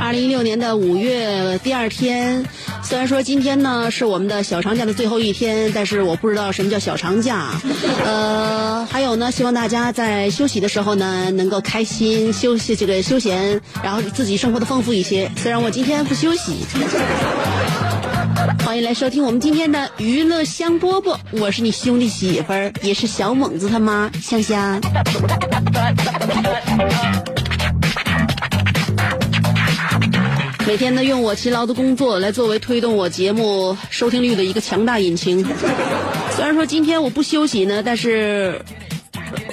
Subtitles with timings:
[0.00, 2.42] 二零一六年的五月第二天。
[2.92, 7.58] 虽然说今天呢是我们的小长假的最后一天，但是我不知道什么叫小长假。
[8.04, 15.30] 呃，还有呢，希望大家在休息的时候呢，能够开心休息，这个休闲，然后自己生活的丰富一些。
[15.38, 16.52] 虽然我今天不休息。
[18.62, 24.78] 欢迎来收听我们今天的娱乐香饽饽，我是你兄弟媳妇儿，也是小猛子他妈香香。
[30.66, 35.44] 每天呢，用我勤劳的工作来作为推动我节目收听率的一个强大引擎。
[36.34, 38.62] 虽然说今天我不休息呢，但是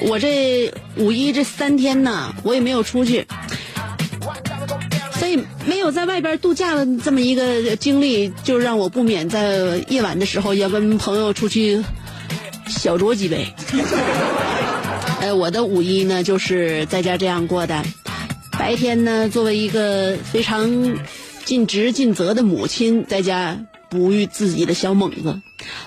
[0.01, 3.27] 我这五一这三天呢，我也没有出去，
[5.17, 11.83] 所以没有在外边度假的这么一个经历，就让我不免在夜晚的时候要跟朋友出去
[12.67, 13.47] 小酌几杯。
[15.21, 17.83] 哎，我的五一呢，就是在家这样过的。
[18.59, 20.69] 白天呢，作为一个非常
[21.45, 23.57] 尽职尽责的母亲，在家
[23.89, 25.41] 哺育自己的小猛子。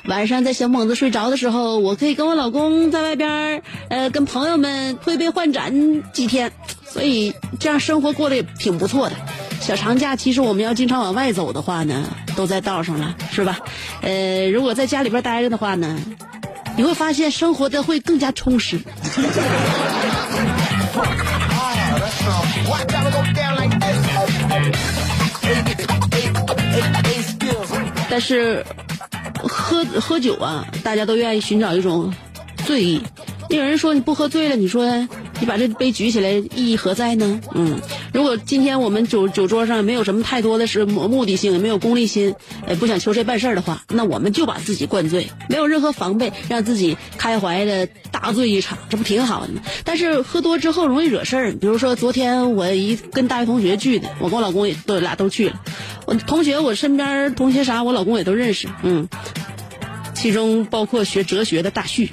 [0.06, 6.50] 晚上在小猛子睡着的时候，我可以跟我老公在外边儿，呃，跟朋友们推杯换盏几天，
[6.88, 9.16] 所以这样生活过得也挺不错的。
[9.60, 13.60] 小长假其实我们要经常往外走的话呢，都在道上了，是吧？
[14.00, 16.00] 呃，如果在家里边待着的话呢，
[16.76, 18.80] 你会发现生活的会更加充实。
[28.08, 28.64] 但是
[29.42, 32.12] 喝喝酒啊，大家都愿意寻找一种
[32.66, 33.02] 醉意。
[33.48, 34.86] 那有人说你不喝醉了，你说
[35.40, 37.40] 你把这杯举起来意义何在呢？
[37.54, 37.80] 嗯，
[38.12, 42.34] 如果今天我们酒酒桌上没有什么太多的是目的性，也没有功利心，
[42.66, 49.62] 呃，不想求谁办事儿的话，那我们就把自己灌醉，没有任何防备，让自己开怀的大醉一场，这不挺好的吗？
[49.84, 55.60] 但是喝多之后容易惹事儿，比如说昨天我一跟大学同学聚的，我跟我老公也都俩都去了，
[56.06, 59.08] 我同学我身边同学啥我老公也都认识，嗯，
[60.14, 62.10] 其中包括学哲学的大旭。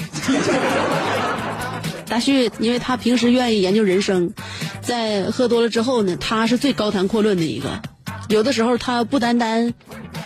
[2.10, 4.34] 大旭，因为他平时愿意研究人生，
[4.82, 7.80] 在喝多了之后呢，他是最高谈阔论的一个。
[8.28, 9.74] 有的时候他不单单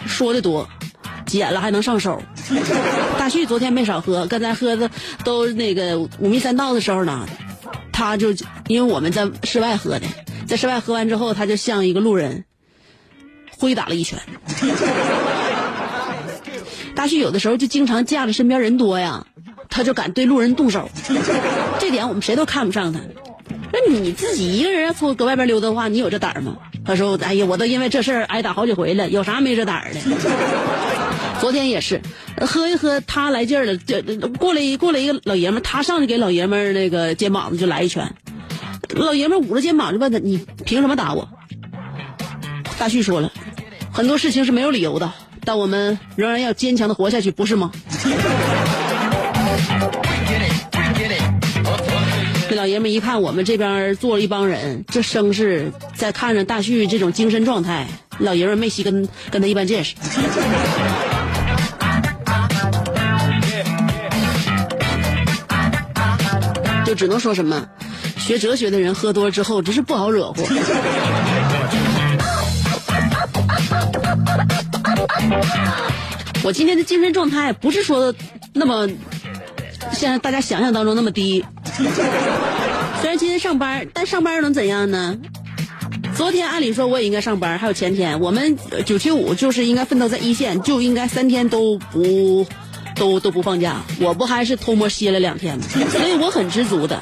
[0.05, 0.67] 说的多，
[1.25, 2.21] 捡了还能上手。
[3.19, 4.89] 大旭昨天没少喝，刚才喝的
[5.23, 7.27] 都那个五迷三道的时候呢，
[7.91, 8.31] 他就
[8.67, 10.07] 因为我们在室外喝的，
[10.47, 12.45] 在室外喝完之后，他就像一个路人
[13.57, 14.19] 挥打了一拳。
[16.95, 19.25] 大旭有的时候就经常架着身边人多呀，
[19.69, 20.89] 他就敢对路人动手，
[21.93, 22.99] 点我们谁都看不上他。
[23.71, 26.57] 那你自己一个人要出搁外边溜达的话，你有这胆儿吗？
[26.85, 29.99] 他说：“哎呀，我都因为这事儿挨打好几回了，有啥没这胆儿的？”
[31.39, 32.01] 昨天也是，
[32.41, 34.01] 喝一喝，他来劲儿了，这
[34.37, 38.13] 过来一过来一个老爷们儿，他上去给老爷们儿那个肩膀子就来一拳，
[38.95, 41.27] 老爷们儿捂着肩膀就问他：“你凭什么打我？”
[42.77, 43.31] 大旭说了，
[43.91, 45.11] 很多事情是没有理由的，
[45.45, 47.71] 但我们仍然要坚强的活下去，不是吗？
[52.63, 57.85] 老爷们一看我们这边坐了一帮人，这声势，再看着大旭这种精神状态，
[58.19, 59.95] 老爷们没稀跟跟他一般见识。
[66.85, 67.67] 就只能说什么，
[68.17, 70.41] 学哲学的人喝多了之后真是不好惹乎。
[76.41, 78.15] 我今天的精神状态不是说
[78.53, 78.87] 那么
[79.91, 81.43] 像大家想象当中那么低。
[83.01, 85.17] 虽然今天上班，但上班能怎样呢？
[86.15, 92.45] 昨天按理说我也应该上班，还有前天，我们九七五就是应该奋斗在一线，就应该三天都不
[92.95, 93.81] 都都不放假。
[93.99, 95.65] 我不还是偷摸歇了两天吗？
[95.89, 97.01] 所以我很知足的。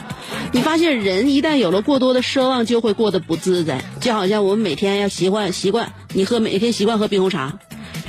[0.54, 3.84] 你发现人一旦有了过多的奢望，就会过得不自在。
[4.00, 7.60] 就好像我们每天要习惯习惯，你喝每天习惯喝冰红茶，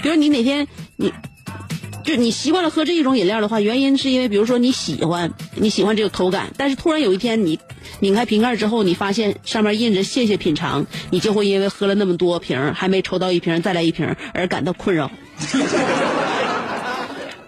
[0.02, 1.12] 比如你哪天你。
[2.04, 7.58] 就你习惯了喝这一种饮料的话，原因是因为，比如说你喜欢你喜欢这个口感，但是突然有一天你
[8.00, 15.10] 拧开瓶盖之后，你发现上面印着“谢谢品尝”，你就会因为喝了那么多瓶还没抽到一瓶再来一瓶而感到困扰。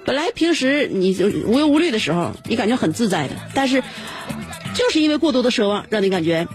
[0.07, 1.17] 本来平时你
[1.47, 3.83] 无忧无虑的时候，你感觉很自在的，但是
[4.75, 6.47] 就是因为过多的奢望，让你感觉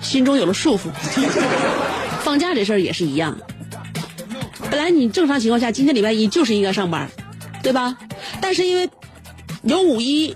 [0.00, 0.82] 心中有了束缚。
[2.22, 3.38] 放假这事儿也是一样，
[4.70, 7.10] 本来你正常情况下今天礼拜一就是应该上班。
[7.62, 7.96] 对吧？
[8.40, 8.88] 但是因为
[9.62, 10.34] 有五一、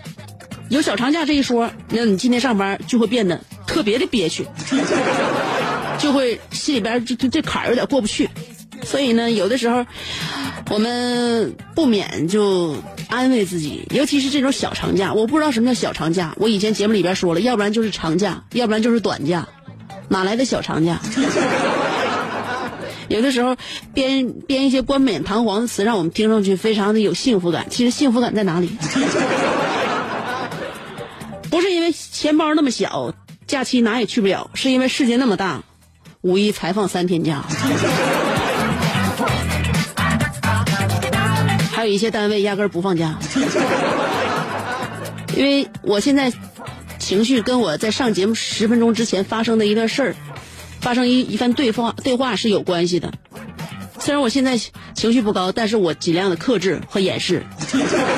[0.69, 4.47] 有小长假这一说，那你今天上班就会变得特别的憋屈，
[5.99, 8.29] 就会心里边这这坎儿有点过不去。
[8.83, 9.87] 所以呢，有的时候
[10.71, 12.77] 我们不免就
[13.09, 15.15] 安慰自己，尤其是这种小长假。
[15.15, 19.49] 我不知道什么叫小长假，我以前节目里边说了，要不然就是长假，要不然就是短假，
[20.09, 21.01] 哪来的小长假？
[23.09, 23.57] 有的时候
[23.93, 27.67] 编编一些冠冕堂皇的词，让我们听上去非常的有幸福感。
[27.71, 28.71] 其实幸福感在哪里？
[31.51, 33.15] 不是因为钱包那么小，
[33.47, 35.63] 假期哪也去不了，是因为世界那么大，
[36.23, 37.45] 五一才放三天假。
[41.71, 43.19] 还有一些单位压根不放假，
[45.37, 46.33] 因为我现在
[46.99, 50.17] 情绪跟我在上节目十分钟之前发生的一段事儿。
[50.85, 53.11] 发生一一番对话对话是有关系的，
[53.99, 54.61] 虽然我现在
[54.93, 57.43] 情绪不高，但是我尽量的克制和掩饰，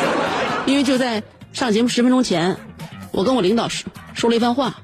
[0.67, 1.23] 因为就在
[1.53, 2.57] 上节目十分钟前，
[3.13, 4.79] 我跟我领导说说了一番话，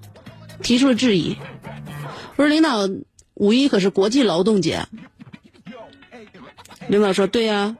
[0.63, 1.37] 提出了质疑。
[2.37, 2.89] 我说领导，
[3.35, 4.87] 五一可是国际劳动节。
[6.87, 7.77] 领导说对呀。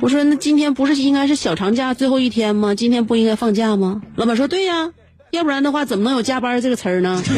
[0.00, 2.74] 我说那今天不是应该是小长假最后一天吗？
[2.74, 4.02] 今天不应该放假吗？
[4.16, 4.92] 老板说对呀。
[5.34, 7.20] 要不然的话，怎么能有加班这个词儿呢？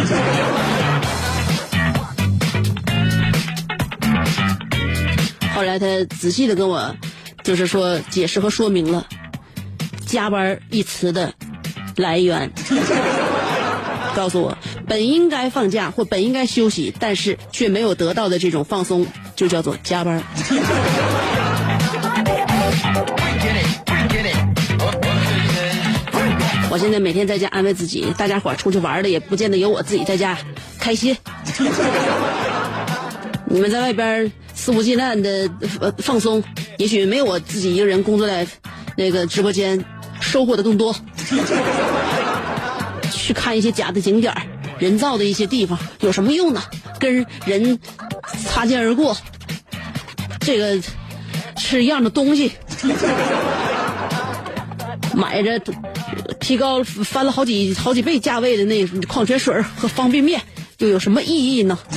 [5.54, 6.94] 后来他仔细的跟我，
[7.42, 9.06] 就是说解释和说明了
[10.04, 11.32] “加班”一词的
[11.96, 12.52] 来源，
[14.14, 19.06] 告诉我本应该放假或本应该休息，但是却没有得到的这种放松，
[19.36, 20.22] 就叫做加班。
[26.76, 30.36] 我现在每天在家安慰自己，大家伙出去玩的也不见得有我自己在家
[30.78, 31.16] 开心。
[33.48, 35.50] 你们在外边肆无忌惮的
[35.96, 36.44] 放松，
[36.76, 38.46] 也许没有我自己一个人工作在
[38.94, 39.82] 那个直播间
[40.20, 40.94] 收获的更多。
[43.10, 44.34] 去看一些假的景点
[44.78, 46.62] 人造的一些地方有什么用呢？
[47.00, 47.78] 跟人
[48.44, 49.16] 擦肩而过，
[50.40, 50.78] 这个
[51.56, 52.52] 吃一样的东西，
[55.16, 55.58] 买着。
[56.40, 60.42] 提高翻了好几好几倍价位的那矿泉水和方便面，
[60.78, 61.78] 又有什么意义呢？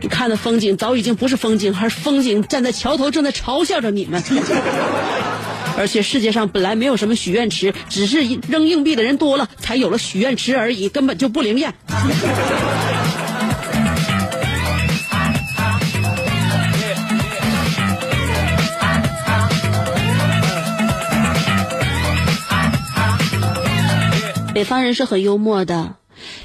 [0.00, 4.22] 你看的风景早已经不是风景，而是风景站在桥头正在嘲笑着你们。
[5.78, 11.72] 而且世界上本来没有什么许愿池，只是扔硬币的人多了，才有了许愿池而已，根本就不灵验。
[24.62, 25.96] 北方人是很幽默的，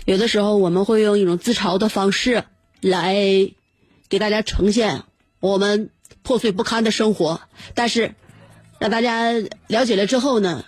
[0.06, 2.46] 有的时候我们会用一种自嘲的方式
[2.82, 3.14] 来
[4.10, 5.04] 给大家呈现
[5.40, 5.92] 我们
[6.24, 7.42] 破碎不堪的生活，
[7.76, 8.16] 但是
[8.80, 9.34] 让大家
[9.68, 10.66] 了解了之后呢，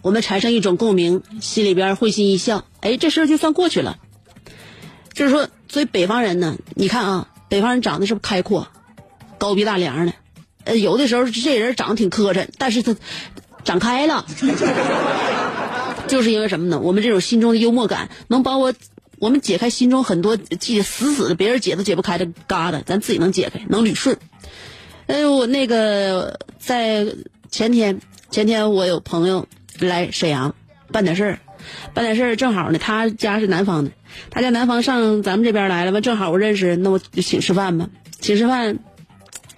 [0.00, 3.98] 我们产生一种共鸣，心里边会心一笑，哎，这事儿就算过去了。
[5.12, 8.68] 就是说，作为北方人呢，你看啊，北方人长得是不开阔，
[9.38, 10.12] 高鼻大梁的，
[10.62, 12.94] 呃，有的时候这人长得挺磕碜，但是他
[13.64, 14.24] 长开了。
[16.06, 16.78] 就是因为什么呢？
[16.78, 18.72] 我们这种心中的幽默感，能帮我
[19.18, 24.16] 我们解开心中很多系得死死的、别人解都解不开的疙瘩，咱自己能解开，能捋顺。
[25.06, 27.06] 哎呦，我那个在
[27.50, 29.46] 前天，前天我有朋友
[29.78, 30.54] 来沈阳
[30.92, 31.38] 办点事儿，
[31.94, 33.90] 办点事儿正好呢，他家是南方的，
[34.30, 37.88] 他家南方上咱们这边来了吧，正好我认识，那我就请吃饭吧，
[38.20, 38.78] 请吃饭，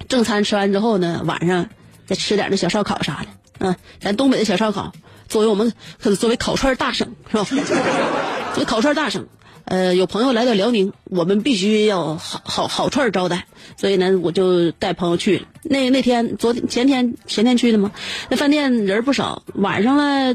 [0.09, 1.69] 正餐吃完之后呢，晚上
[2.07, 3.29] 再吃点那小烧烤啥的，
[3.59, 4.93] 嗯，咱东北的小烧烤。
[5.29, 7.45] 作为我们可作为烤串大省是吧？
[7.45, 9.27] 作为烤串大省，
[9.65, 13.47] 呃，有朋友来到辽宁，我们必须要好好好串招待，
[13.77, 15.43] 所以呢，我就带朋友去。
[15.63, 17.93] 那那天昨天前天前天去的嘛，
[18.31, 20.35] 那饭店人不少，晚上了，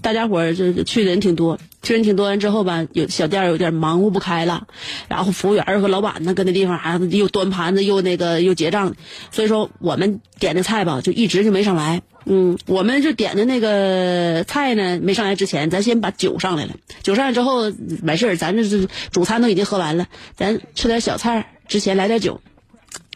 [0.00, 2.26] 大家伙儿这去的人挺多，去人挺多。
[2.26, 4.66] 完之后吧，有小店有点忙活不开了，
[5.08, 8.94] 然后服务员和老板呢，跟那地方还又端盘子又那个又结账，
[9.30, 12.02] 所以说我们点的菜吧，就一直就没上来。
[12.26, 16.74] 嗯，我们就点的那个菜呢，没上来之前，咱先把酒上来了。
[17.02, 17.72] 酒上来之后，
[18.02, 22.40] 完事儿，咱这是主餐都已经喝完了，咱吃点小菜，之前来点酒。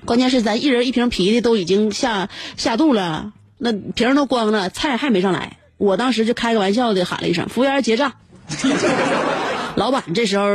[0.04, 5.58] 关键是咱一人一瓶啤的都已经下下肚了，那瓶都光了，菜还没上来。
[5.76, 8.12] 我当时就开个玩笑的喊了一声：“服务员结账。
[9.76, 10.48] ”老板这时候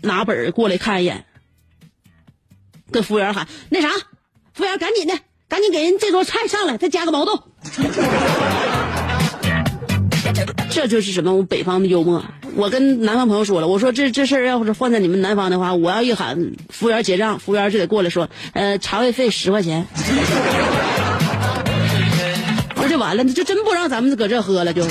[0.00, 1.24] 拿本过来看一眼，
[2.90, 3.88] 跟服务员喊：“那啥，
[4.52, 7.42] 服务员赶紧的。”赶紧给人这桌菜上来，再加个毛豆。
[10.70, 11.34] 这就是什么？
[11.34, 12.24] 我北方的幽默。
[12.54, 19.86] 我跟南方朋友说了，我说这这事儿要是换在你们南方的话，我要一喊服务员结账，服务员就得过来说，呃，茶位费十块钱。
[22.76, 24.82] 那就完了，就真不让咱们搁这喝了就。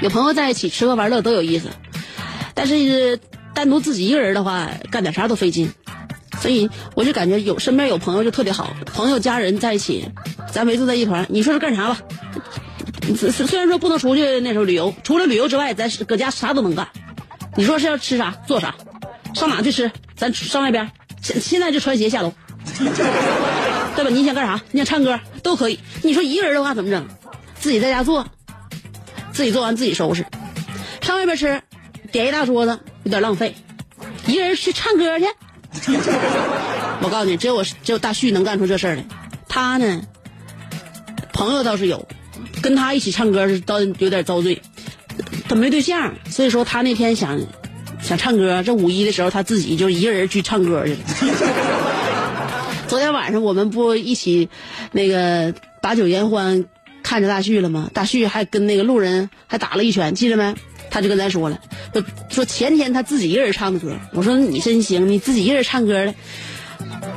[0.00, 1.68] 有朋友在一起吃喝玩乐都有意思。
[2.54, 3.18] 但是
[3.54, 5.70] 单独自己一个人的话，干点啥都费劲，
[6.40, 10.08] 所以我就感觉有身边有朋友就特别好，朋友家人在一起，
[10.52, 11.98] 咱围坐在一团，你说是干啥吧？
[13.16, 16.88] 虽虽然说不能出去那时候旅游，除了旅游之外，咱搁家啥都能干。
[17.56, 18.74] 你说是要吃啥做啥，
[19.34, 19.90] 上哪去吃？
[20.14, 20.90] 咱上外边，
[21.22, 22.32] 现现在就穿鞋下楼，
[23.96, 24.10] 对吧？
[24.10, 24.60] 你想干啥？
[24.70, 25.80] 你想唱歌都可以。
[26.02, 27.08] 你说一个人的话怎么整？
[27.58, 28.26] 自己在家做，
[29.32, 30.26] 自己做完自己收拾，
[31.00, 31.62] 上外边吃。
[32.12, 33.54] 点一大桌子有点浪费，
[34.26, 35.26] 一个人去唱歌去。
[37.00, 39.04] 我告诉你，只有我只有大旭能干出这事儿来。
[39.48, 40.02] 他呢，
[41.32, 42.08] 朋友倒是有，
[42.60, 44.60] 跟他一起唱歌是倒有点遭罪。
[45.48, 47.40] 他没对象，所以说他那天想
[48.00, 48.62] 想唱歌。
[48.62, 50.98] 这五一的时候，他自己就一个人去唱歌去了。
[52.86, 54.48] 昨天晚上我们不一起
[54.92, 56.64] 那个把酒言欢，
[57.02, 57.90] 看着大旭了吗？
[57.92, 60.54] 大旭还跟那个路人还打了一拳，记得没？
[60.98, 61.60] 他就跟咱说了，
[61.92, 63.96] 说说前天他自己一个人唱的歌。
[64.12, 66.14] 我说你真行，你自己一个人唱歌的，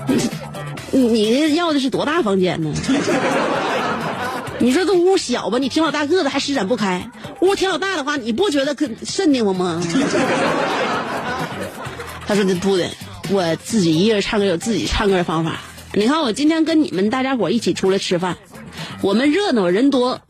[0.91, 2.71] 你你要的是多大房间呢？
[4.59, 7.09] 你说这屋小吧，你挺老大个子还施展不开；
[7.39, 9.81] 屋挺老大的话，你不觉得可瘆得慌吗？
[12.27, 12.87] 他说的不的，
[13.31, 15.59] 我自己一个人唱歌有自己唱歌的方法。
[15.93, 18.37] 你看我今天跟你们大家伙一起出来吃饭，
[19.01, 20.21] 我们热闹人多，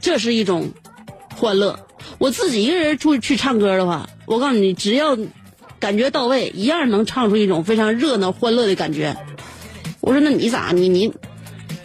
[0.00, 0.70] 这是一种
[1.36, 1.78] 欢乐。
[2.18, 5.16] 我自己一个人出去唱歌的话，我告诉你，只要
[5.78, 9.16] 感觉到位，一样能唱出一种非常热闹欢乐的感觉。
[10.00, 11.12] 我说那你咋你你，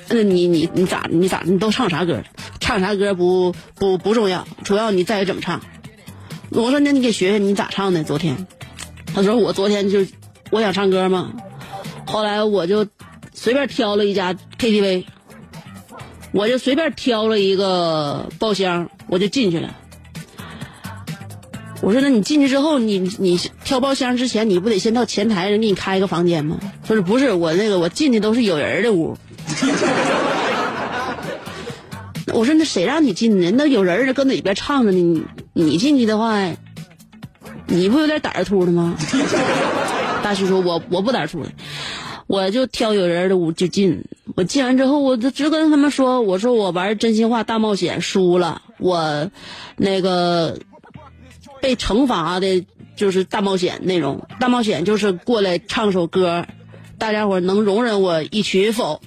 [0.09, 2.23] 那你你你咋你咋你都唱啥歌？
[2.59, 5.61] 唱啥歌不不不重要，主要你在于怎么唱。
[6.49, 8.03] 我说那你给学学你咋唱的？
[8.03, 8.47] 昨天，
[9.13, 10.05] 他说我昨天就
[10.49, 11.33] 我想唱歌嘛，
[12.05, 12.87] 后来我就
[13.33, 15.05] 随便挑了一家 KTV，
[16.31, 19.75] 我就随便挑了一个包厢，我就进去了。
[21.83, 26.57] 我说，那你进去之后，你你挑包厢之前，你不得先到前台人给你开一个房间吗？
[26.87, 29.17] 他说不是，我那个我进去都是有人的屋。
[32.33, 33.51] 我说那谁让你进的？
[33.51, 35.21] 那有人搁哪边唱着呢？
[35.53, 36.39] 你你进去的话，
[37.67, 38.95] 你不有点胆儿突的吗？
[40.23, 41.49] 大旭说，我我不胆儿突的，
[42.27, 44.01] 我就挑有人的屋就进。
[44.35, 49.29] 我进完之后，我就直跟他们说，我说我玩真心话大冒险输了，我
[49.75, 50.57] 那个。
[51.63, 56.45] 被惩罚的就是大冒险内容，大冒险就是过来唱首歌，
[56.97, 58.99] 大家伙能容忍我一曲否？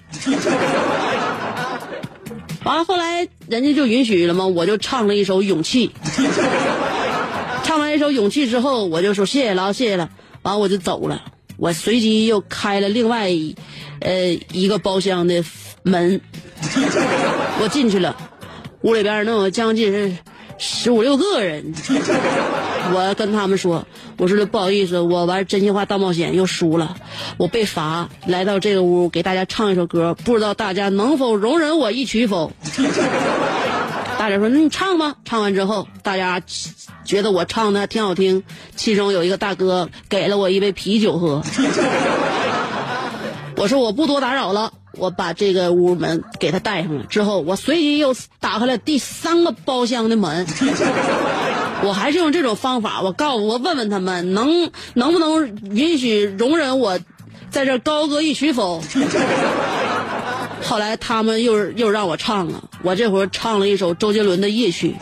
[2.64, 4.46] 完了后来人家就允许了吗？
[4.46, 5.88] 我就唱了一首《勇气》，
[7.62, 10.08] 唱完一首《勇气》之后，我就说谢谢了，谢谢了。
[10.40, 11.24] 完了我就走了，
[11.58, 13.54] 我随即又开了另外一
[14.00, 15.44] 呃一个包厢的
[15.82, 16.22] 门，
[17.60, 18.16] 我进去了，
[18.80, 20.16] 屋里边能有将近是。
[20.58, 21.74] 十五六个人，
[22.94, 23.86] 我跟他们说
[24.16, 26.96] ：“我说不好意思，我玩真心话大冒险又输了，
[27.36, 32.52] 我被罚来到这个屋给大家唱一首歌，不知道大家能否容忍我一曲否？”
[34.18, 36.40] 大家说：“那你唱吧。”唱完之后，大家
[37.04, 38.42] 觉得我唱的挺好听，
[38.74, 41.42] 其中有一个大哥给了我一杯啤酒喝。
[43.56, 50.46] 我说：“我不多打扰了。”我把这个屋门给他带上了之后，我随即又打开了第三个包厢的门。
[51.82, 56.98] 我还是用这种方法，我告诉我问问他们能能不能允许容忍我
[57.50, 58.82] 在这高歌一曲否？
[60.62, 64.96] 后来他们又又让我唱了，我这会儿唱了一首周杰伦的《夜曲》。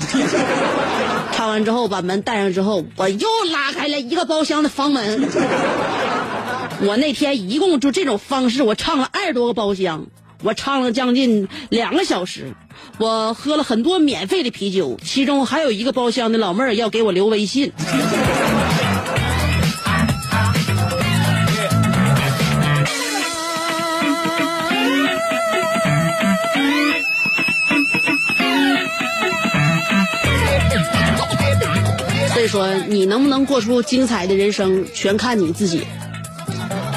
[1.32, 5.28] 唱完之后，把门带上之后，我又拉开了一个包厢的房门。
[6.86, 10.06] 我那天一共就这种方式，我唱了二十多个包厢，
[10.42, 12.52] 我唱了将近两个小时，
[12.98, 17.72] 我喝了很多免费的啤酒，其中还有一个包厢的老妹儿要给我留微信。
[32.34, 35.86] 所以说，你能不能过出精彩的人生，全看你自己。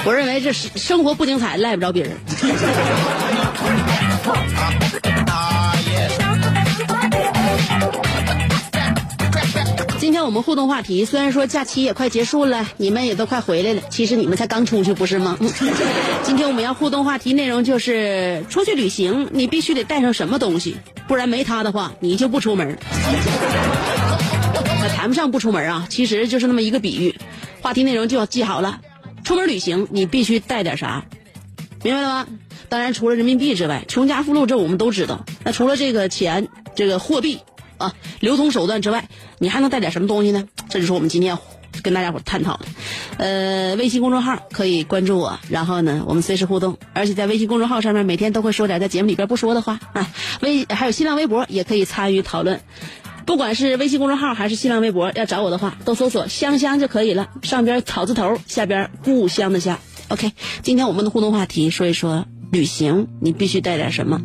[0.07, 2.13] 我认为这是生活不精彩，赖不着别人。
[9.99, 15.37] 今天我们互动话题，虽然说假期也快结束了，你们也都快回来了，其实你们才刚出去，不是吗？
[16.23, 22.77] 今天我们要互动话题内容就是出去旅行，你必须得带上什么东西，不然没它的话，你就不出门。
[24.79, 27.13] 那谈不上不出门啊，其实就是那么一个比喻。
[27.59, 28.79] 话题内容就要记好了，
[29.27, 31.03] 出门旅行你必须带点啥，
[31.84, 32.27] 明白了吗？
[32.69, 35.25] 当然，除了人民币之外，穷家富路这我们都知道。
[35.43, 37.39] 那除了这个钱，这个货币
[37.77, 40.48] 啊，流通手段之外，你还能带点什么东西呢？
[40.69, 41.41] 这就是我们今天要
[41.84, 42.65] 跟大家伙探讨的。
[43.17, 46.77] 呃，微信公众号可以关注我，然后呢，我们随时互动。
[46.93, 50.10] 而且在微信公众号上面，每天都会说点在节目里边不说的话啊。
[50.39, 52.62] 微还有新浪微博也可以参与讨论。
[53.27, 57.29] 不管是微信公众号还是新浪微博，要找我的话，都搜索“香香”就可以了。
[57.43, 59.79] 上边草字头，下边故乡的乡。
[60.07, 60.31] OK，
[60.63, 64.22] 今天我们的互动话题说一说旅行，你必须带点什么？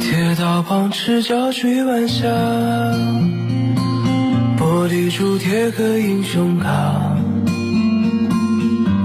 [0.00, 2.28] 铁道旁赤脚追晚霞，
[4.72, 7.14] 玻璃珠贴个英雄卡，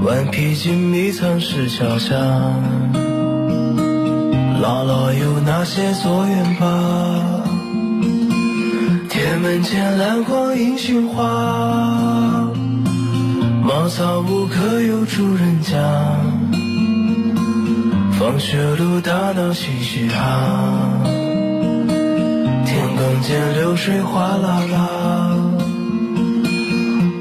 [0.01, 2.15] 顽皮筋迷藏石桥下，
[4.63, 7.43] 姥姥有那些作业吧？
[9.09, 12.49] 铁门前蓝光映杏花，
[13.61, 15.75] 茅草屋可有住人家？
[18.17, 21.03] 放学路打闹嘻嘻哈，
[22.65, 25.26] 天空间流水哗啦啦，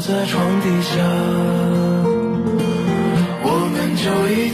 [0.00, 0.96] 在床底下，
[3.44, 4.48] 我们就一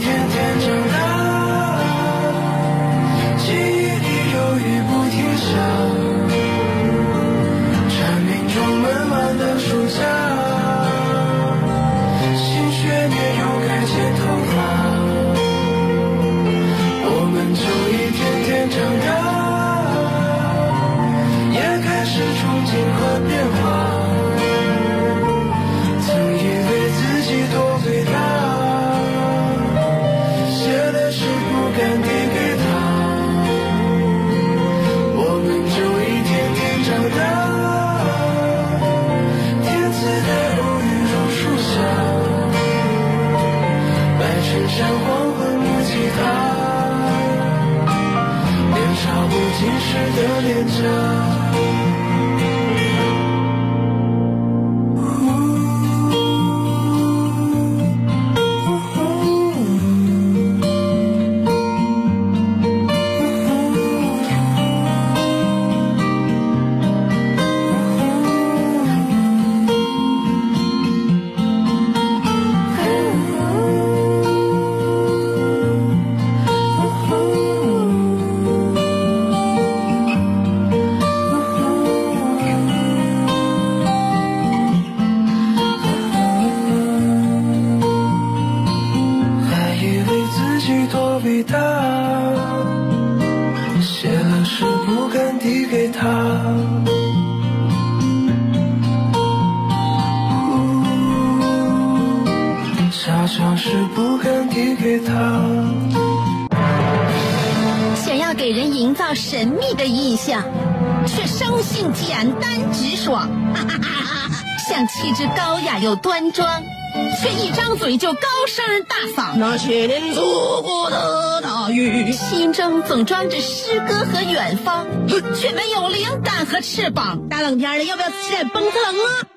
[117.21, 119.35] 却一张嘴就高声大嗓。
[119.37, 124.87] 那些年错过的大雨，心中总装着诗歌和远方，
[125.35, 127.27] 却没有灵感和翅膀。
[127.29, 129.36] 大冷天的，要不要起来蹦跶啊？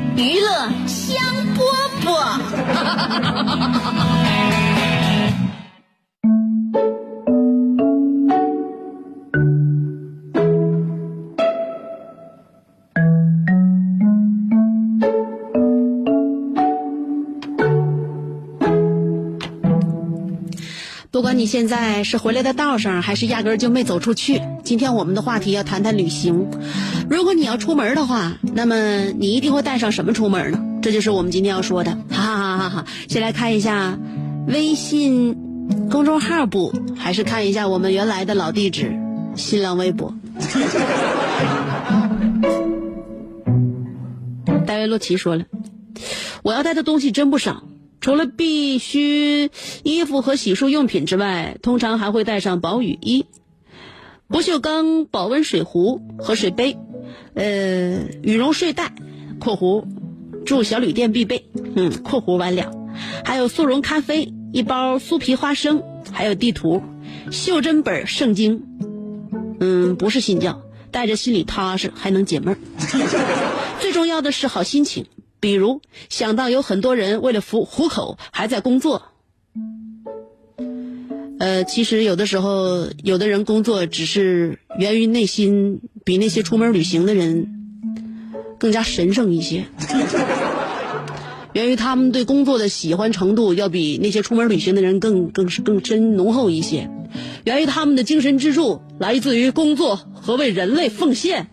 [0.15, 1.17] 娱乐香
[1.55, 1.59] 饽
[2.03, 2.11] 饽。
[21.21, 26.49] 不管你现在是回来的道上，还是压根儿就没走出去，今天我们的话题要谈谈旅行。
[27.07, 30.59] 如果你要出门的话，那么你一定会带上什么出门呢？
[30.81, 31.91] 这就是我们今天要说的。
[32.09, 32.85] 哈哈哈哈哈！
[33.07, 33.99] 先来看一下
[34.47, 35.37] 微信
[35.91, 38.91] 公众号不，还是看一下我们原来的老地址
[39.35, 40.15] 新浪微博。
[44.65, 45.45] 戴维洛奇说了，
[46.41, 47.61] 我要带的东西真不少。
[48.01, 49.51] 除了必须
[49.83, 53.25] 衣服和洗漱用品之外，通常还会带上薄雨衣、
[54.27, 56.77] 不锈钢保温水壶和水杯，
[57.35, 58.91] 呃，羽绒睡袋
[59.39, 59.85] （括弧
[60.45, 62.71] 住小旅店必备），嗯，括弧完了，
[63.23, 66.81] 还有速溶咖啡、一包酥皮花生，还有地图、
[67.31, 68.63] 袖珍本圣经，
[69.59, 72.57] 嗯，不是信教，带着心里踏实，还能解闷儿。
[73.79, 75.05] 最重要的是好心情。
[75.41, 79.01] 比如想到有很多人为了糊糊口还在工作，
[81.39, 87.47] 呃，其实有的时候，有的人工作只是源于内心比那些出门旅行的人
[88.59, 89.65] 更加神圣一些，
[91.53, 96.87] 源于他们对工作的喜欢程度要比那些出门旅行的人更更更深浓厚一些，
[97.45, 101.49] 源于他们的精神支柱来自于工作和为人类奉献。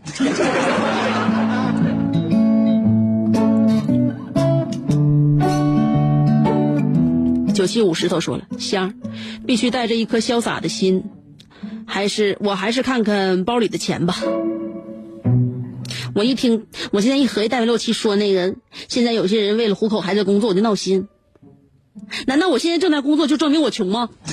[7.59, 8.95] 九七五石头说了，香儿
[9.45, 11.03] 必须带着一颗潇洒的心，
[11.87, 14.15] 还是我还是看看包里的钱吧。
[16.15, 18.55] 我一听，我现在一合计，戴维洛奇说那个，
[18.87, 21.09] 现在有些人为了糊口还在工作，我就闹心。
[22.29, 24.09] 难道我现在正在工作就证明我穷吗？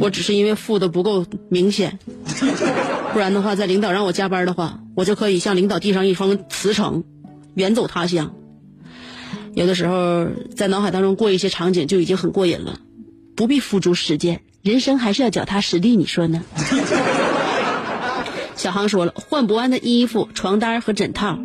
[0.00, 1.98] 我只是因为富的不够明显。
[3.12, 7.04] 不然的话，在领导让我加班的话，我就可以向领导递上一封辞呈，
[7.54, 8.34] 远走他乡。
[9.54, 10.26] 有的时候
[10.56, 12.78] 在脑海当中过一些场景就已经很过瘾了，
[13.36, 16.42] 不必付诸实践，人生还是要脚踏实地，你说呢？
[18.56, 21.38] 小航说了，换不完的衣服、床单和枕套。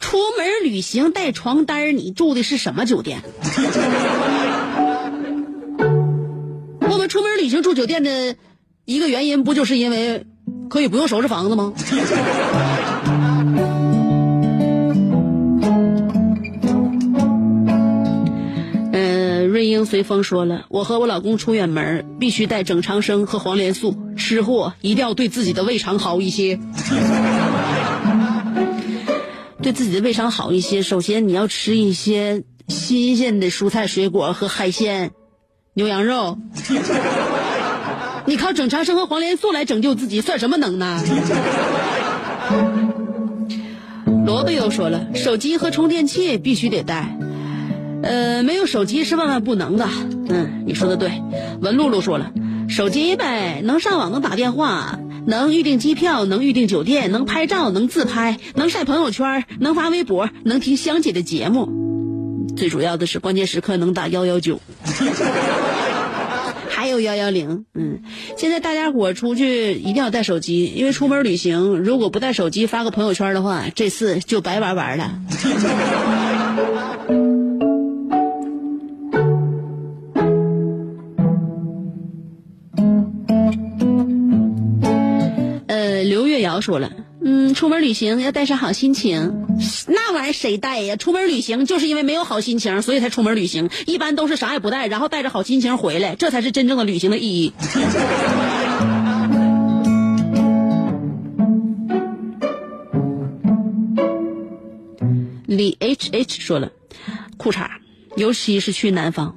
[0.00, 3.20] 出门旅行带床单，你住的是什么酒店？
[7.46, 8.34] 我们出门旅行住酒店的
[8.84, 10.26] 一个原因，不就是因为
[10.68, 11.72] 可以不用收拾房子吗？
[18.92, 26.58] 嗯， 瑞英随风说了，我和我老公出远门必须带整肠生和黄连素，吃货一定要对自己的胃肠好一些。
[29.62, 35.12] 对自己的胃肠好一些，首先你要吃一些新鲜的蔬菜、水果和海鲜。
[35.76, 36.38] 牛羊肉，
[38.24, 41.04] 你靠整肠生和黄连素来拯救自己，算什么能耐？
[44.24, 47.14] 萝卜又说了，手机和充电器必须得带，
[48.02, 49.86] 呃，没有手机是万万不能的。
[50.30, 51.12] 嗯，你说的对。
[51.60, 52.32] 文露露说了，
[52.70, 61.84] 手机呗，能上网，能打电话，能预订机票，能预订酒店，能拍照，能自拍，能晒朋友圈，能发微博，能听香姐的节目。
[62.56, 64.58] 最主要的是，关键时刻能打幺幺九。
[67.00, 68.00] 幺幺零，嗯，
[68.36, 75.20] 现在大家伙出去一定要带手机，因为出门旅行如果不带手机发个朋友圈的话，这次就白玩玩了。
[85.68, 86.92] 呃，刘月瑶说了。
[87.28, 89.48] 嗯，出门旅行要带上好心情，
[89.88, 90.94] 那玩意儿谁带呀？
[90.94, 93.68] 出门旅行就是因为没有好心情，所以才出门旅行。
[93.84, 97.52] 一般都是啥也不带，然后带着好心情回来，这才是真正的旅行的意义。
[105.46, 106.70] 李 H H 说了，
[107.38, 107.66] 裤衩，
[108.14, 109.36] 尤其是去南方，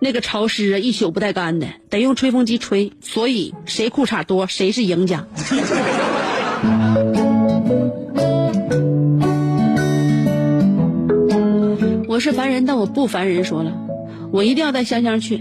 [0.00, 5.26] 那个潮湿啊，一宿不带干的，得用吹风机吹，所以谁裤衩多谁是赢家。
[12.18, 13.44] 我是凡人，但我不烦人。
[13.44, 13.72] 说了，
[14.32, 15.40] 我一定要带香香去。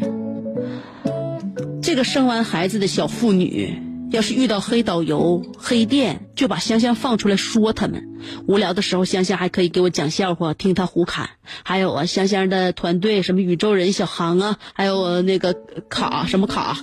[1.81, 8.07] 这个生完孩子的小妇女，要是遇到黑导游、黑店，就把香香放出来说他们。
[8.45, 11.31] 无聊的时候，香香还可以给我讲笑话，听他胡侃。
[11.63, 15.55] 还有啊，香香的团队，什么宇宙人小航啊，还有那个
[15.89, 16.77] 卡什么卡，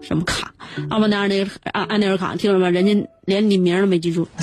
[0.00, 0.54] 什么卡，
[0.90, 2.70] 阿曼达那个安安内尔卡，听着吗？
[2.70, 4.28] 人家连你名都没记住。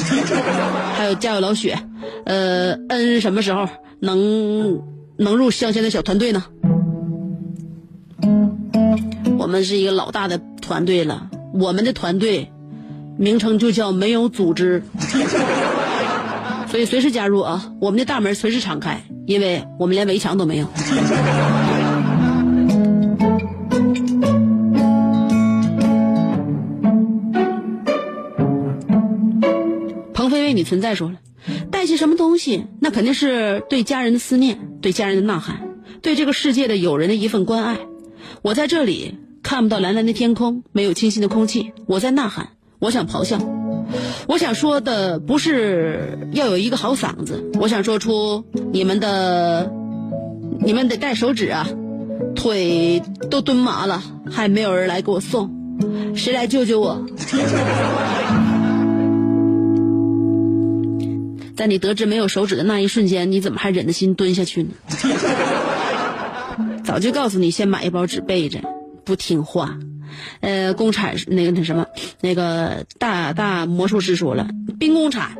[0.97, 1.79] 还有加油老雪，
[2.25, 3.69] 呃，恩什么时候
[4.01, 6.45] 能能入香香的小团队呢？
[9.37, 12.51] 我们是一个老大的团队了，我们的团队
[13.17, 14.83] 名称就叫没有组织。
[16.69, 17.71] 所以随时加入啊！
[17.79, 20.67] 我们的大门随时敞开，因为我们连围墙都没有。
[30.13, 31.15] 鹏飞为你存在说了，
[31.71, 32.65] 带些什么东西？
[32.79, 35.69] 那肯定是对家人的思念，对家人的呐喊，
[36.01, 37.77] 对这个世界的友人的一份关爱。
[38.41, 42.49] 我在这里看不到蓝蓝的天空，没有清新的空气，我在呐喊，
[42.79, 43.39] 我想咆哮。
[44.27, 49.71] 我想说的不是要有一个好嗓子，我想说出你们的，
[50.59, 51.67] 你们得带手指啊，
[52.35, 55.49] 腿都蹲麻了，还没有人来给我送，
[56.15, 57.05] 谁来救救我？
[61.57, 64.69] 在你得知没有手指的那一瞬间，你怎么还忍得心蹲下去呢？
[66.85, 68.59] 早就告诉你先买一包纸备着，
[69.03, 69.79] 不听话。
[70.39, 71.87] 呃，工厂那个那什么，
[72.21, 74.47] 那个大大魔术师说了，
[74.79, 75.31] 兵工厂，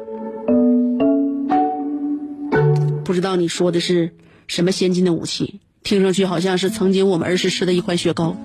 [3.05, 4.15] 不知道你说的是
[4.47, 8.35] 什么先进的武器，听上去好像是曾经我们儿时吃的一块雪糕。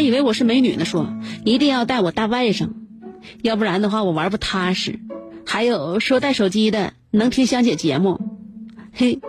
[0.00, 1.12] 还以为我是美女呢，说
[1.44, 2.70] 一定要带我大外甥，
[3.42, 4.98] 要不然的话我玩不踏实。
[5.44, 8.18] 还有说带手机的能听香姐节目，
[8.94, 9.20] 嘿，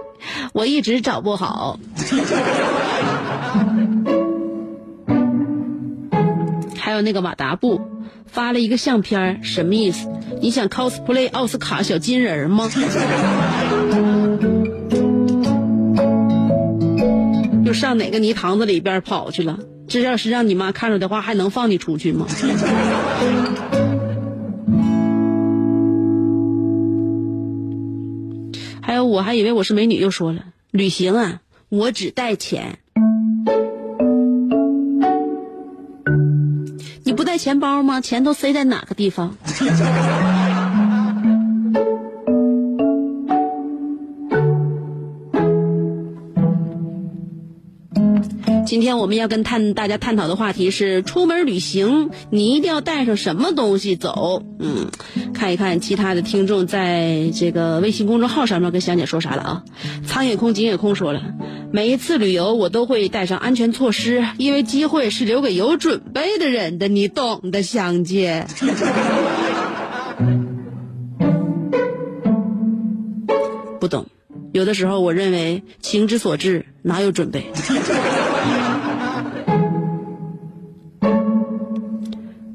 [0.54, 1.78] 我一直找不好。
[6.80, 7.82] 还有那个马达布
[8.26, 10.08] 发了一个相片，什么意思？
[10.42, 12.70] 你想 cosplay 奥斯卡小金人吗？
[17.66, 19.60] 又上哪个泥塘子里边跑去了？
[19.92, 22.26] 这要是让你妈看着的话，还能放你出去吗？
[28.82, 32.80] 还有，我还以为我是美女，又说了，旅行啊，我只带钱。
[37.04, 38.00] 你不带钱包吗？
[38.00, 39.36] 钱都塞在哪个地方？
[48.72, 54.44] 今天我们要跟探大家探讨的话题是：出门旅行，你一定要带上什么东西走？
[54.60, 54.88] 嗯，
[55.34, 59.64] 看一看其他的听众在这个微信公众号上面跟香姐说啥了啊？
[60.08, 61.22] 苍野空、景野空说了，
[61.74, 68.48] 每一次旅游我都会带上安全措施，因为机会是留给有准备的人的，你懂的，香姐。
[73.82, 74.06] 不懂，
[74.54, 77.52] 有的时候我认为情之所至，哪有准备？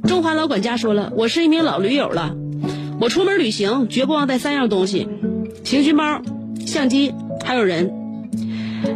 [0.06, 2.36] 中华老管家说了，我是一名老驴友了，
[3.00, 5.08] 我出门旅行绝不忘带三样东西：
[5.64, 6.22] 情绪包、
[6.64, 7.12] 相机，
[7.44, 7.92] 还有人。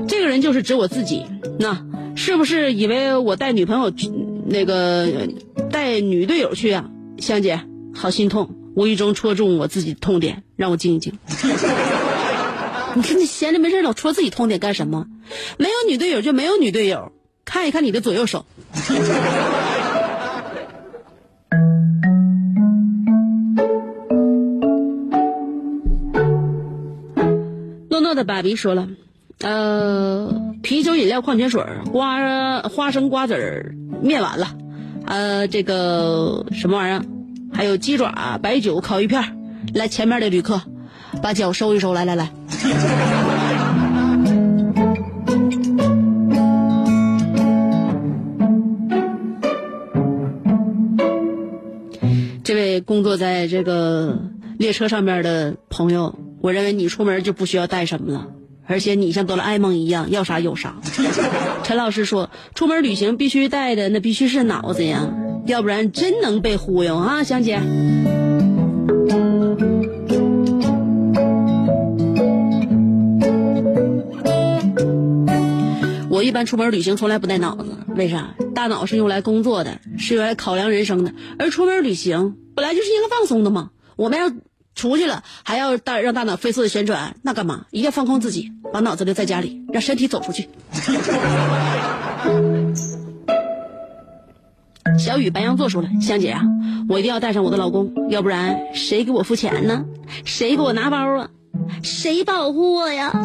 [0.06, 1.26] 这个人就是指我自己。
[1.58, 4.08] 那是不是以为我带女朋友去，
[4.46, 5.28] 那个
[5.70, 6.88] 带女队友去啊？
[7.18, 7.60] 香姐，
[7.94, 11.18] 好心痛，无意中戳中我自己的痛点，让我静一静。
[12.94, 15.06] 你看你闲着没事老戳自己痛点干什么？
[15.58, 17.12] 没有女队友就没有女队友，
[17.44, 18.46] 看一看你的左右手。
[28.10, 28.88] 诺的爸比说了，
[29.40, 34.48] 呃，啤酒、饮料、矿泉水、瓜、花生、瓜子儿、面完了，
[35.06, 37.02] 呃，这个什么玩意儿？
[37.52, 39.22] 还有鸡爪、白酒、烤鱼片、
[39.74, 40.60] 来，前面的旅客，
[41.22, 42.32] 把脚收一收，来来来。
[52.42, 54.18] 这位工作在这个
[54.58, 58.28] 列车上面的朋友，我认为你出门就不需要带什么了，
[58.66, 60.80] 而且你像哆啦 A 梦一样，要啥有啥。
[61.62, 65.12] 陈老师说，出门旅行必须带的那必须是脑子呀，
[65.46, 67.60] 要不然真能被忽悠啊，香姐。
[76.08, 78.34] 我一般出门旅行从来不带脑子，为啥？
[78.54, 83.70] 大脑是用来工作的，是用来考量人生的，而出门旅行本来就是应该放松的嘛。
[83.96, 84.30] 我们要
[84.74, 87.66] 出去了，还要大让大脑飞速的旋转，那干嘛？
[87.70, 90.48] 一定要放空自己，把脑子留在家里，让身体走出去。
[94.98, 96.42] 小雨白羊座说了，香姐啊，
[96.88, 99.84] 我一定要带上我的老公，要不然谁给我付钱呢？
[100.24, 101.28] 谁给我拿包啊？
[101.82, 103.12] 谁保护我呀？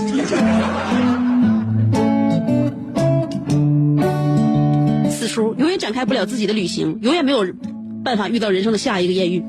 [5.10, 7.45] 四叔永远展开不了自己的旅行，永远没有
[8.03, 9.43] 办法遇到人生的下一个艳遇。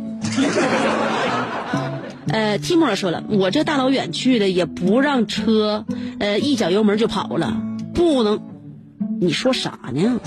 [2.28, 5.84] 呃，提莫说了，我这大老远去的也不让车，
[6.18, 7.60] 呃，一脚油门就跑了，
[7.94, 8.40] 不能。
[9.18, 10.20] 你说啥呢？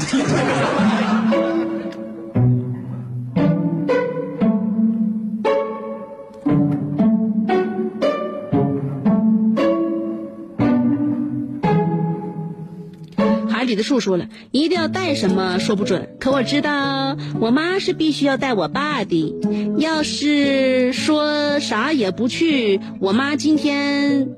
[13.80, 19.36] 的树说了，一定要带什么说不准，可我知道我妈是必须要带我爸的。
[19.78, 24.36] 要是说啥也不去，我妈今天，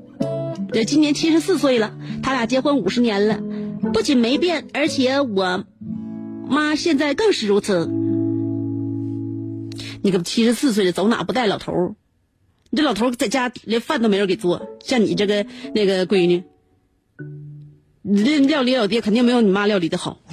[0.71, 3.41] 呃，今年七十四岁了，他俩结婚五十年了，
[3.91, 5.65] 不仅没变，而且我
[6.47, 7.89] 妈现在更是如此。
[10.03, 11.95] 你个七十四岁的，走哪不带老头？
[12.69, 16.43] 你这老头在家连饭都没人给做，像你这个那个闺女。
[18.03, 20.19] 你这料理老爹肯定没有你妈料理的好。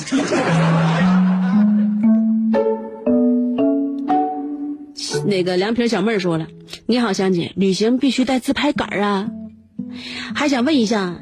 [5.27, 6.47] 那个凉皮小妹儿说了
[6.87, 9.29] ：“你好，香姐，旅行必须带自拍杆啊。”
[10.35, 11.21] 还想问一下，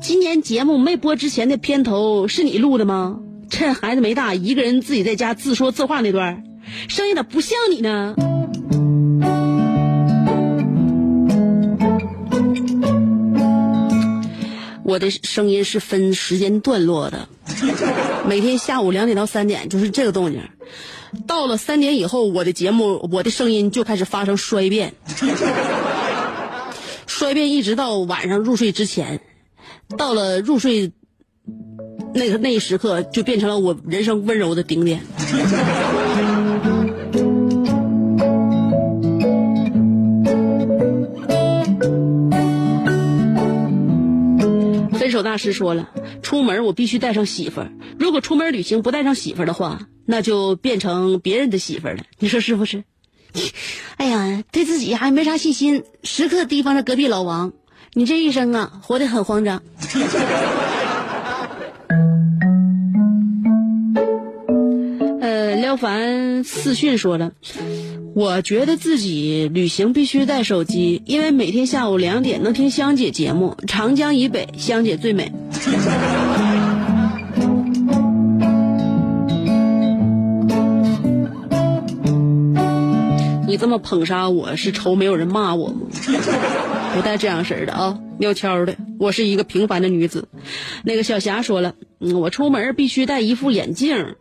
[0.00, 3.20] 今年节目没播之前的片头是你录的吗？
[3.50, 6.42] 趁孩子没大，一个人自己在家自说自话那段，
[6.88, 8.16] 声音咋不像你呢？
[14.86, 17.28] 我的声音是分时间段落的，
[18.24, 20.40] 每天下午两点到三点就是这个动静，
[21.26, 24.94] 到了三点以后，我的节目我的声音就开始发生衰变，
[27.08, 29.20] 衰变一直到晚上入睡之前，
[29.98, 30.92] 到了入睡
[32.14, 35.00] 那个那一时刻，就变成了我人生温柔的顶点。
[45.06, 45.88] 分手大师说了，
[46.20, 47.70] 出门我必须带上媳妇儿。
[47.96, 52.02] 如果出门旅行不带上媳妇儿的话，那就变成别人的媳妇儿了。
[52.18, 52.82] 你说是不是？
[53.98, 57.52] 哎呀，对自己还没啥信心，时刻提防着隔壁老王。
[57.92, 59.62] 你这一生啊，活得很慌张。
[65.20, 67.30] 呃，廖凡私讯说了，
[68.16, 73.54] 我觉得自己旅行必须带手机，因为每天下午两点能听香姐节目。
[73.66, 75.30] 长江以北，香姐最美。
[83.46, 85.80] 你这么捧杀我是愁没有人骂我吗？
[86.94, 88.74] 不带这样式的啊，撂挑的。
[88.98, 90.26] 我是一个平凡的女子。
[90.84, 94.14] 那个小霞说了，嗯，我出门必须带一副眼镜。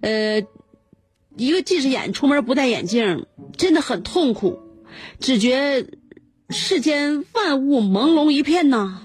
[0.00, 0.40] 呃，
[1.36, 3.26] 一个近视眼出门不戴眼镜
[3.56, 4.58] 真的很痛苦，
[5.20, 5.86] 只觉
[6.48, 9.02] 世间万物朦胧一片呐。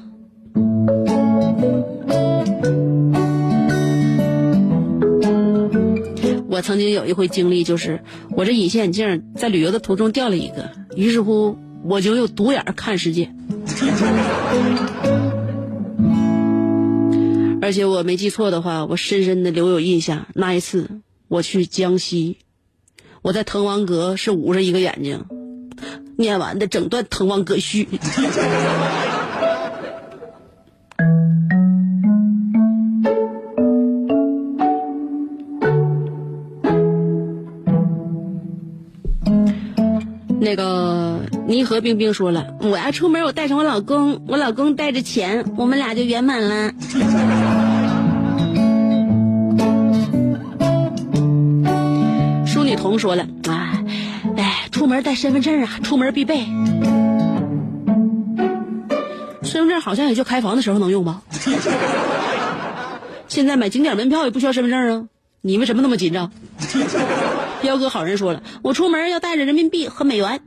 [6.48, 8.02] 我曾经有一回经历，就是
[8.32, 13.34] 我这隐形眼镜在旅游的途中掉了一个，于是乎我就用独眼看世界。
[17.62, 20.28] 而且我没记错的话，我深深的留有印象。
[20.34, 21.02] 那一次
[21.32, 22.40] 我去江西，
[23.22, 25.24] 我在滕王阁是捂着一个眼睛，
[26.18, 27.86] 念完的整段《滕王阁序》。
[40.42, 46.74] 那个泥和冰冰说了，我要出门，我带上我老公，我老公带着钱，我们俩就圆满了。
[52.92, 53.86] 童说了，哎，
[54.36, 56.46] 哎，出门带身份证啊，出门必备。
[59.44, 61.22] 身份证好像也就开房的时候能用吧？
[63.30, 65.08] 现在买景点门票也不需要身份证啊？
[65.40, 66.30] 你为什么那么紧张？
[67.62, 70.42] 彪哥好人说了，我出门要带着人民币和美元。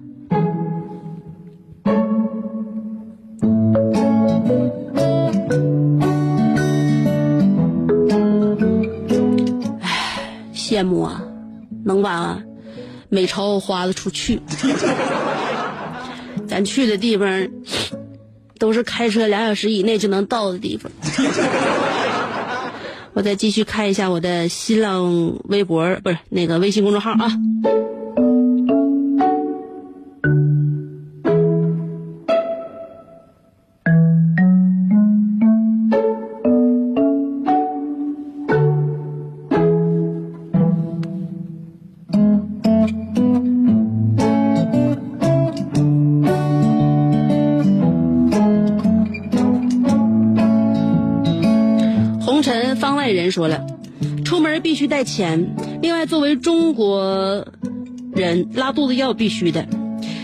[9.80, 10.20] 唉，
[10.54, 11.22] 羡慕啊，
[11.84, 12.42] 能把
[13.08, 14.40] 美钞花得出去。
[16.48, 17.48] 咱去的地方
[18.58, 20.90] 都是开车俩小时以内就能到的地方。
[23.12, 27.32] 我再继续看一下我的新浪微博，不是那个微信公众号啊。
[53.04, 53.66] 外人说了，
[54.24, 55.54] 出门必须带钱。
[55.82, 57.46] 另外，作为中国
[58.14, 59.66] 人，拉肚子药必须的。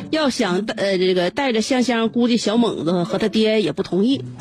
[0.08, 4.24] 要想呃这个带着香香，估计小猛子和他爹也不同意。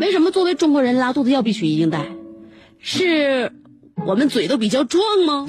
[0.00, 2.06] 为什么作为中国人拉肚子药必须一定带？
[2.78, 3.52] 是
[4.06, 5.46] 我们嘴都比较壮吗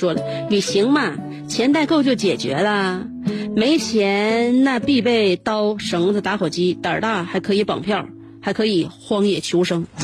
[0.00, 1.12] 说了，旅行嘛，
[1.46, 3.02] 钱带够就解决了，
[3.54, 8.06] 没钱那必备刀、绳子、打火机，胆儿大还可以绑票，
[8.40, 9.84] 还可以荒野求生。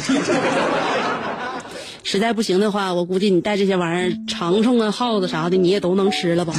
[2.04, 6.52] 实在不行的话，我估计你带这些玩意儿，长虫啊、耗子啥的，你也都能吃了吧？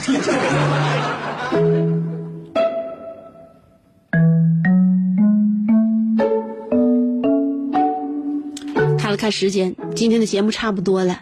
[9.17, 11.19] 看时间，今天的节目差不多了，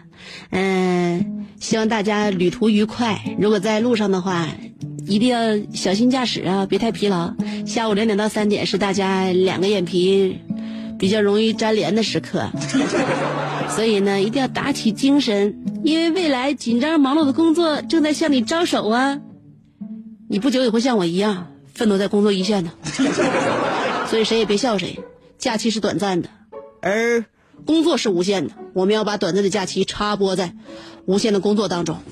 [0.50, 3.18] 嗯、希望大家旅途愉快。
[3.38, 4.46] 如果在路上的话，
[5.06, 7.34] 一定要小心驾驶啊，别太疲劳。
[7.66, 10.38] 下午两点到三点是大家两个眼皮
[10.98, 12.48] 比较容易粘连的时刻，
[13.74, 19.20] 所以呢，一定要打起精神，因为未来紧张忙碌的工作正在向你招手啊！
[20.28, 22.70] 你不久也会像我一样奋斗在工作一线的，
[24.08, 24.98] 所以谁也别笑谁。
[25.38, 26.28] 假期是短暂的，
[26.80, 27.24] 而
[27.64, 28.54] 工作是无限的。
[28.74, 30.52] 我们要把短暂的假期插播在
[31.06, 31.98] 无限的工作当中。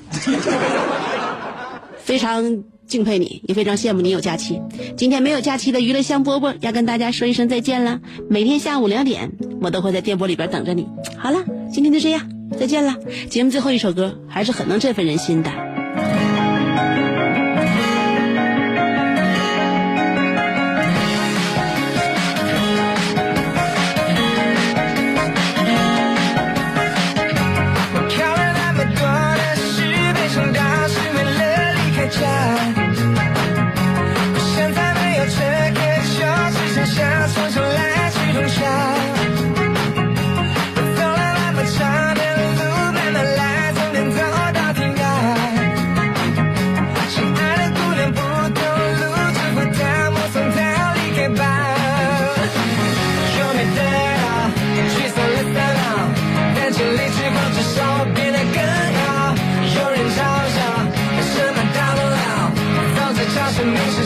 [1.97, 4.61] 非常敬佩你，也非常羡慕你有假期。
[4.95, 7.99] 今天没有假期的娱乐香饽饽要跟大家说一声再见了。
[8.29, 10.87] 每天下午两点，我都会在电波里边等着你。
[11.17, 12.29] 好了，今天就这样，
[12.59, 12.95] 再见了。
[13.29, 15.74] 节目最后一首歌还是很能振奋人心的。
[63.73, 64.04] Nation.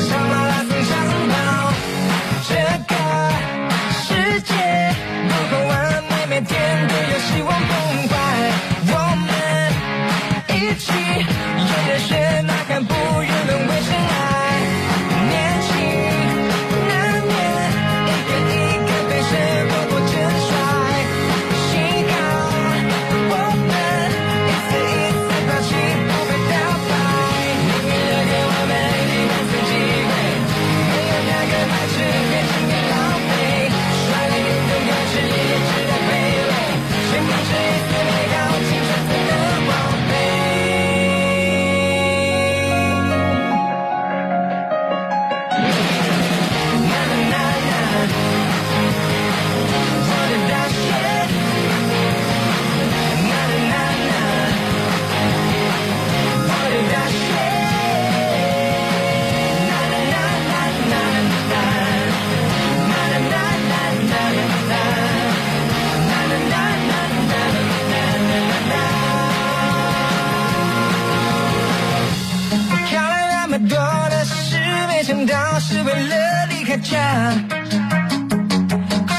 [76.80, 77.34] 家，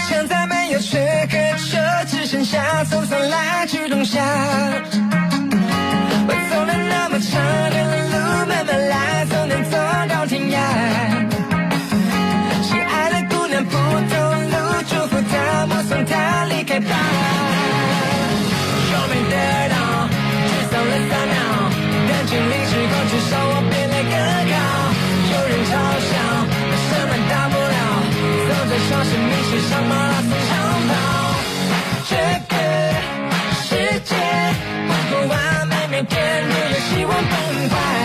[0.08, 4.20] 现在没有车和车，只剩下匆匆来去冬夏。
[6.26, 7.40] 我走了那么长
[7.70, 7.76] 的
[8.10, 9.76] 路，慢慢来，总能走
[10.08, 10.58] 到天涯。
[12.62, 14.18] 亲爱的姑娘不同
[14.50, 16.96] 路，祝福她，目送她离开吧。
[29.70, 30.52] 什么拉松长
[30.88, 30.92] 跑
[32.08, 32.16] 这
[32.50, 32.54] 个
[33.62, 33.68] 世
[34.00, 34.16] 界
[34.88, 37.99] 不够完美每天都有希望崩坏。